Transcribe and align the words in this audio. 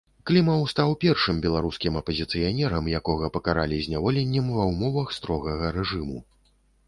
Клімаў 0.27 0.61
стаў 0.71 0.93
першым 1.03 1.41
беларускім 1.45 1.99
апазіцыянерам, 2.01 2.89
якога 2.99 3.29
пакаралі 3.37 3.77
зняволеннем 3.87 4.45
ва 4.57 4.63
ўмовах 4.73 5.13
строгага 5.19 5.65
рэжыму. 5.77 6.17